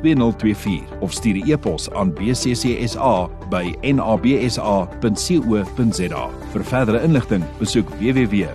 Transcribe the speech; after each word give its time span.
2024 0.00 1.00
of 1.00 1.12
stuur 1.12 1.34
'n 1.34 1.50
e-pos 1.50 1.90
aan 1.90 2.12
bccsa 2.12 3.28
by 3.50 3.74
nabsa.co.za. 3.82 4.68
Vir 6.52 6.64
verdere 6.64 7.02
inligting, 7.02 7.44
besoek 7.58 7.88
www.bccsa.co.za. 7.98 8.48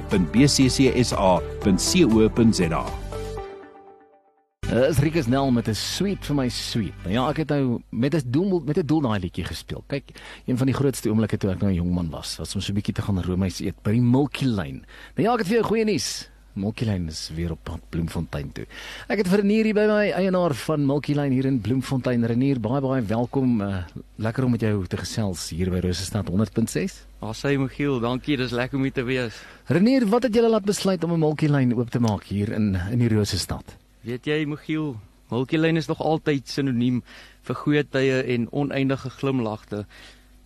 Uh, 4.73 4.87
is 4.89 4.97
Rikus 4.97 5.27
Nel 5.27 5.51
met 5.51 5.67
'n 5.67 5.75
sweet 5.75 6.25
vir 6.25 6.35
my 6.35 6.49
sweet. 6.49 6.93
Nou 7.03 7.13
ja, 7.13 7.29
ek 7.29 7.37
het 7.37 7.49
nou 7.49 7.81
met 7.89 8.15
'n 8.15 8.21
doel 8.25 8.61
met 8.65 8.77
'n 8.77 8.85
doel 8.85 9.01
daai 9.01 9.19
liedjie 9.19 9.43
gespeel. 9.43 9.83
Kyk, 9.87 10.09
een 10.45 10.57
van 10.57 10.65
die 10.65 10.75
grootste 10.75 11.09
oomblikke 11.09 11.37
toe 11.37 11.51
ek 11.51 11.59
nou 11.59 11.71
'n 11.71 11.75
jong 11.75 11.93
man 11.93 12.09
was, 12.09 12.37
was 12.37 12.55
om 12.55 12.61
so 12.61 12.71
'n 12.71 12.75
bietjie 12.75 12.93
te 12.93 13.01
gaan 13.01 13.21
roomys 13.21 13.59
eet 13.59 13.81
by 13.83 13.91
die 13.91 14.01
Milky 14.01 14.45
Lane. 14.45 14.81
Nou 15.15 15.27
ja, 15.27 15.33
ek 15.33 15.39
het 15.39 15.47
vir 15.47 15.57
jou 15.57 15.67
goeie 15.67 15.85
nuus. 15.85 16.29
Milky 16.53 16.85
Lane 16.85 17.09
is 17.09 17.31
weer 17.33 17.51
op 17.51 17.59
pad 17.65 17.81
Bloemfontein 17.89 18.51
toe. 18.53 18.65
Ek 19.09 19.23
het 19.23 19.29
Renier 19.33 19.65
hier 19.65 19.73
by 19.73 19.85
my 19.89 20.03
eienaar 20.13 20.53
van 20.67 20.83
Milky 20.85 21.15
Lane 21.17 21.33
hier 21.33 21.47
in 21.49 21.57
Bloemfontein. 21.65 22.21
Renier, 22.29 22.59
baie 22.61 22.81
baie 22.83 23.01
welkom. 23.09 23.55
Uh, 23.65 23.79
lekker 24.21 24.45
om 24.45 24.53
met 24.53 24.61
jou 24.61 24.75
te 24.85 24.99
gesels 25.01 25.47
hier 25.49 25.71
by 25.73 25.81
Rosestad 25.81 26.29
100.6. 26.29 26.99
Ag 27.25 27.33
sê 27.39 27.55
Michiel, 27.57 27.97
dankie, 28.03 28.37
dis 28.37 28.53
lekker 28.53 28.77
om 28.77 28.85
hier 28.85 28.93
te 28.93 29.05
wees. 29.07 29.39
Renier, 29.65 30.05
wat 30.11 30.27
het 30.27 30.37
julle 30.37 30.51
laat 30.53 30.67
besluit 30.69 31.03
om 31.03 31.15
'n 31.17 31.23
Milky 31.25 31.49
Lane 31.49 31.73
oop 31.73 31.89
te 31.89 31.99
maak 31.99 32.29
hier 32.29 32.53
in 32.53 32.77
in 32.91 32.99
die 32.99 33.09
Rosestad? 33.09 33.77
Weet 34.05 34.25
jy 34.25 34.45
Michiel, 34.45 34.95
Milky 35.31 35.57
Lane 35.57 35.79
is 35.79 35.87
nog 35.87 36.01
altyd 36.01 36.47
sinoniem 36.47 37.01
vir 37.41 37.55
goeie 37.55 37.83
tye 37.83 38.21
en 38.23 38.47
oneindige 38.51 39.09
glimlagte. 39.09 39.85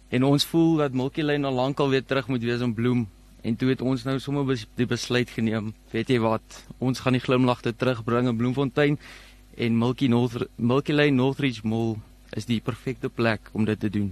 En 0.10 0.24
ons 0.24 0.46
voel 0.46 0.78
dat 0.78 0.94
Milky 0.94 1.22
Lane 1.22 1.48
al 1.48 1.54
lank 1.54 1.80
al 1.80 1.90
weer 1.90 2.06
terug 2.06 2.28
moet 2.28 2.44
wees 2.44 2.62
om 2.62 2.74
bloem 2.74 3.08
En 3.48 3.56
toe 3.56 3.70
het 3.72 3.82
ons 3.82 4.04
nou 4.04 4.18
sommer 4.20 4.44
bes 4.48 4.66
die 4.76 4.88
besluit 4.90 5.30
geneem. 5.32 5.72
Weet 5.94 6.10
jy 6.12 6.20
wat? 6.20 6.62
Ons 6.84 7.00
gaan 7.00 7.16
die 7.16 7.24
glimlagte 7.24 7.72
terugbring 7.72 8.28
in 8.28 8.36
Bloemfontein 8.36 8.98
en 9.56 9.78
Milky 9.80 10.10
North 10.12 10.44
Milky 10.56 10.92
Lane 10.92 11.16
Northridge 11.16 11.64
Mall 11.64 11.96
is 12.36 12.50
die 12.50 12.60
perfekte 12.60 13.08
plek 13.10 13.48
om 13.56 13.64
dit 13.66 13.80
te 13.80 13.90
doen. 13.94 14.10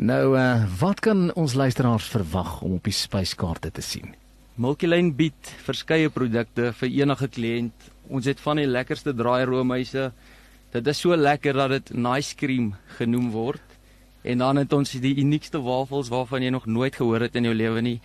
Nou 0.00 0.32
uh 0.38 0.64
wat 0.80 1.02
kan 1.04 1.28
ons 1.36 1.54
luisteraars 1.54 2.08
verwag 2.14 2.62
om 2.64 2.78
op 2.78 2.88
die 2.88 2.96
spyskaarte 2.96 3.70
te 3.70 3.84
sien? 3.84 4.14
Milky 4.56 4.88
Lane 4.88 5.12
bied 5.12 5.52
verskeie 5.66 6.08
produkte 6.08 6.72
vir 6.80 6.88
enige 7.02 7.28
kliënt. 7.28 7.90
Ons 8.08 8.30
het 8.30 8.40
van 8.40 8.62
die 8.62 8.68
lekkerste 8.68 9.12
draairoomhuise. 9.16 10.08
Dit 10.72 10.88
is 10.88 11.04
so 11.04 11.16
lekker 11.16 11.52
dat 11.60 11.76
dit 11.76 11.94
nice 12.00 12.32
cream 12.36 12.72
genoem 12.96 13.28
word. 13.36 13.62
En 14.22 14.38
dan 14.38 14.56
het 14.56 14.72
ons 14.72 14.96
die 15.02 15.16
uniekste 15.18 15.60
wafels 15.60 16.08
waarvan 16.08 16.44
jy 16.44 16.50
nog 16.54 16.66
nooit 16.66 16.96
gehoor 16.96 17.26
het 17.26 17.36
in 17.36 17.48
jou 17.48 17.54
lewe 17.54 17.80
nie, 17.82 17.98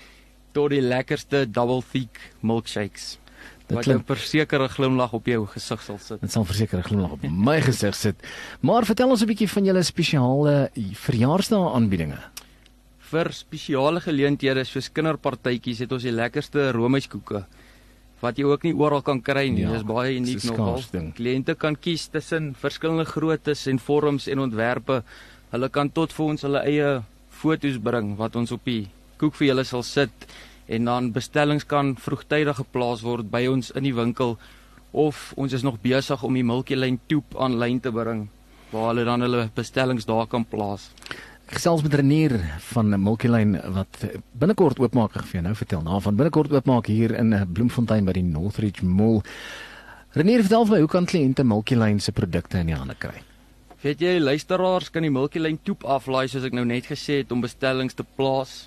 tot 0.58 0.74
die 0.74 0.82
lekkerste 0.84 1.46
double 1.46 1.84
thick 1.94 2.20
milkshakes. 2.42 3.16
Dit 3.68 3.84
klink 3.84 4.06
verseker 4.08 4.64
'n 4.64 4.70
glimlag 4.72 5.14
op 5.14 5.26
jou 5.28 5.46
gesig 5.46 5.82
sal 5.84 6.00
sit. 6.00 6.22
Dit 6.22 6.32
sal 6.32 6.46
verseker 6.46 6.80
'n 6.80 6.84
glimlag 6.84 7.12
op 7.12 7.24
my 7.24 7.62
gesig 7.62 7.96
sit. 7.96 8.16
Maar 8.62 8.86
vertel 8.86 9.10
ons 9.10 9.22
'n 9.22 9.28
bietjie 9.28 9.50
van 9.50 9.66
julle 9.66 9.84
spesiale 9.84 10.70
verjaarsdae 10.94 11.74
aanbiedinge. 11.76 12.20
Vir 13.00 13.32
spesiale 13.32 14.02
geleenthede 14.02 14.64
soos 14.66 14.90
kinderpartytjies 14.90 15.80
het 15.80 15.92
ons 15.92 16.04
die 16.04 16.12
lekkerste 16.12 16.72
roomyskoeke 16.72 17.46
wat 18.20 18.38
jy 18.38 18.44
ook 18.44 18.64
nie 18.64 18.74
oral 18.74 19.02
kan 19.02 19.22
kry 19.22 19.50
nie. 19.50 19.62
Ja, 19.62 19.68
Dit 19.68 19.78
is 19.78 19.84
baie 19.84 20.16
uniek 20.16 20.44
nogal. 20.44 20.82
Kliënte 21.14 21.56
kan 21.56 21.76
kies 21.76 22.08
tussen 22.08 22.56
verskillende 22.56 23.06
groottes 23.06 23.68
en 23.68 23.80
vorms 23.80 24.28
en 24.28 24.40
ontwerpe 24.40 25.04
Hulle 25.48 25.70
kan 25.72 25.88
tot 25.96 26.12
vir 26.12 26.26
ons 26.26 26.44
hulle 26.44 26.62
eie 26.68 26.88
fotos 27.40 27.78
bring 27.80 28.16
wat 28.20 28.36
ons 28.36 28.52
op 28.52 28.66
die 28.68 28.90
koek 29.18 29.36
vir 29.40 29.52
julle 29.52 29.66
sal 29.68 29.84
sit 29.84 30.28
en 30.68 30.88
dan 30.90 31.12
bestellings 31.16 31.66
kan 31.68 31.96
vroegtydig 31.96 32.60
geplaas 32.60 33.04
word 33.06 33.32
by 33.32 33.46
ons 33.48 33.72
in 33.76 33.88
die 33.88 33.96
winkel 33.96 34.38
of 34.92 35.32
ons 35.38 35.54
is 35.54 35.64
nog 35.64 35.80
besig 35.84 36.24
om 36.24 36.34
die 36.34 36.44
Milky 36.44 36.76
Lane 36.76 37.00
toep 37.08 37.36
aanlyn 37.40 37.80
te 37.80 37.92
bring 37.92 38.28
waar 38.72 38.92
hulle 38.92 39.06
dan 39.08 39.24
hulle 39.24 39.48
bestellings 39.56 40.08
daar 40.08 40.28
kan 40.28 40.44
plaas. 40.46 40.90
Gesels 41.48 41.84
met 41.84 41.94
Renier 41.94 42.34
van 42.74 42.92
Milky 43.00 43.30
Lane 43.32 43.62
wat 43.72 44.02
binnekort 44.36 44.82
oopmaak 44.84 45.16
vir 45.22 45.40
jou 45.40 45.44
nou 45.46 45.56
vertel 45.56 45.86
na 45.86 46.00
van 46.04 46.20
binnekort 46.20 46.52
oopmaak 46.52 46.90
hier 46.92 47.16
in 47.16 47.32
eh, 47.34 47.46
Bloemfontein 47.48 48.08
by 48.08 48.18
die 48.18 48.26
Northridge 48.28 48.84
Mall. 48.86 49.22
Renier 50.18 50.44
vertel 50.44 50.68
vir 50.68 50.76
my 50.76 50.82
hoe 50.84 50.92
kan 50.92 51.08
kliënte 51.08 51.46
Milky 51.48 51.80
Lane 51.80 52.04
se 52.04 52.12
produkte 52.12 52.60
in 52.60 52.74
die 52.74 52.76
hande 52.76 52.98
kry? 53.00 53.22
Weet 53.84 54.02
jy, 54.02 54.18
luisteraars 54.20 54.90
kan 54.92 55.06
die 55.06 55.14
Milky 55.14 55.40
Lane 55.40 55.62
toep 55.64 55.86
aflaai 55.88 56.26
soos 56.28 56.44
ek 56.48 56.56
nou 56.58 56.66
net 56.68 56.90
gesê 56.90 57.22
het 57.22 57.32
om 57.32 57.44
bestellings 57.46 57.96
te 57.96 58.04
plaas. 58.18 58.66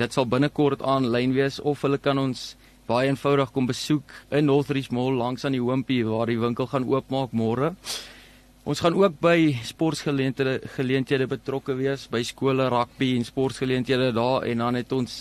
Dit 0.00 0.14
sal 0.16 0.26
binnekort 0.26 0.82
aanlyn 0.82 1.34
wees 1.36 1.60
of 1.60 1.82
hulle 1.84 1.98
kan 1.98 2.18
ons 2.18 2.54
baie 2.90 3.10
eenvoudig 3.10 3.52
kom 3.54 3.68
besoek 3.68 4.14
in 4.34 4.48
Northridge 4.48 4.94
Mall 4.94 5.18
langs 5.18 5.44
aan 5.44 5.54
die 5.54 5.62
Hoompie 5.62 6.02
waar 6.08 6.30
die 6.30 6.38
winkel 6.40 6.66
gaan 6.70 6.88
oopmaak 6.88 7.34
môre. 7.36 7.74
Ons 8.64 8.82
gaan 8.84 8.96
ook 8.98 9.18
by 9.22 9.54
sportgeleenthede 9.64 10.58
geleenthede 10.76 11.26
betrokke 11.30 11.76
wees 11.78 12.08
by 12.10 12.22
skole, 12.26 12.66
rugby 12.72 13.14
en 13.16 13.24
sportgeleenthede 13.24 14.10
daar 14.16 14.46
en 14.48 14.64
dan 14.64 14.80
het 14.80 14.92
ons 14.92 15.20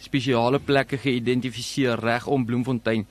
spesiale 0.00 0.60
plekke 0.60 0.98
geïdentifiseer 1.00 2.00
reg 2.02 2.26
om 2.26 2.44
Bloemfontein 2.44 3.06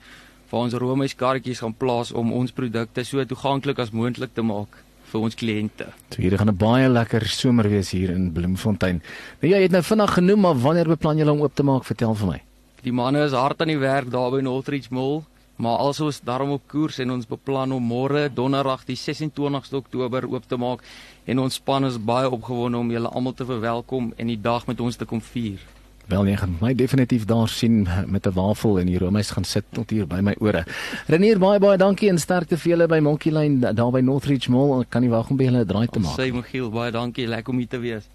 waar 0.50 0.68
ons 0.68 0.76
roomys 0.78 1.16
kaartjies 1.18 1.64
gaan 1.64 1.74
plaas 1.74 2.12
om 2.12 2.32
ons 2.32 2.54
produkte 2.54 3.04
so 3.04 3.24
toeganklik 3.24 3.80
as 3.82 3.90
moontlik 3.90 4.34
te 4.34 4.44
maak 4.46 4.82
vir 5.14 5.26
ons 5.28 5.36
kliënte. 5.38 5.86
So 6.10 6.22
hier 6.22 6.36
gaan 6.38 6.50
'n 6.50 6.58
baie 6.58 6.88
lekker 6.88 7.26
somer 7.26 7.68
wees 7.68 7.90
hier 7.90 8.10
in 8.10 8.32
Bloemfontein. 8.32 9.02
Nou 9.40 9.50
ja, 9.50 9.56
jy 9.56 9.62
het 9.68 9.72
nou 9.72 9.82
vinnig 9.82 10.14
genoem 10.14 10.40
maar 10.40 10.54
wanneer 10.54 10.88
beplan 10.88 11.18
julle 11.18 11.32
om 11.32 11.42
oop 11.42 11.54
te 11.54 11.62
maak? 11.62 11.84
Vertel 11.84 12.14
vir 12.14 12.26
my. 12.26 12.42
Die 12.82 12.92
manne 12.92 13.24
is 13.24 13.32
hard 13.32 13.60
aan 13.60 13.68
die 13.68 13.78
werk 13.78 14.10
daar 14.10 14.30
by 14.30 14.40
Northridge 14.40 14.88
Mall, 14.90 15.22
maar 15.56 15.78
alsoos 15.78 16.20
daarom 16.20 16.50
op 16.50 16.62
koers 16.68 16.98
en 16.98 17.10
ons 17.10 17.26
beplan 17.26 17.72
om 17.72 17.82
môre 17.82 18.28
donderdag 18.34 18.84
die 18.84 18.96
26ste 18.96 19.74
Oktober 19.74 20.26
oop 20.26 20.48
te 20.48 20.56
maak 20.56 20.82
en 21.24 21.38
ons 21.38 21.54
span 21.54 21.84
is 21.84 21.96
baie 21.96 22.28
opgewonde 22.28 22.78
om 22.78 22.90
julle 22.90 23.08
almal 23.08 23.32
te 23.32 23.44
verwelkom 23.44 24.12
en 24.16 24.26
die 24.26 24.40
dag 24.40 24.66
met 24.66 24.80
ons 24.80 24.96
te 24.96 25.04
kom 25.04 25.20
vier. 25.20 25.58
Wel 26.06 26.26
jy 26.28 26.36
gaan 26.36 26.56
my 26.60 26.74
definitief 26.76 27.24
daar 27.24 27.48
sien 27.48 27.88
met 28.06 28.26
'n 28.26 28.32
wafel 28.34 28.78
en 28.78 28.86
die 28.86 28.98
roomys 28.98 29.30
gaan 29.30 29.44
sit 29.44 29.64
tot 29.72 29.90
hier 29.90 30.06
by 30.06 30.20
my 30.20 30.34
ore. 30.38 30.64
Renier 31.06 31.38
baie 31.38 31.58
baie 31.58 31.78
dankie 31.78 32.08
en 32.08 32.18
sterkte 32.18 32.56
vir 32.56 32.70
julle 32.70 32.86
by 32.86 32.98
Monkey 32.98 33.32
Lane 33.32 33.72
daar 33.74 33.90
by 33.90 34.00
Northridge 34.00 34.50
Mall. 34.50 34.80
Ek 34.80 34.90
kan 34.90 35.02
nie 35.02 35.10
wag 35.10 35.30
om 35.30 35.36
by 35.36 35.44
julle 35.44 35.64
'n 35.64 35.66
draai 35.66 35.86
te 35.86 35.98
maak. 35.98 36.18
Sê 36.18 36.32
Michiel 36.32 36.70
baie 36.70 36.90
dankie, 36.90 37.26
lekker 37.26 37.52
om 37.52 37.58
hier 37.58 37.68
te 37.68 37.78
wees. 37.78 38.08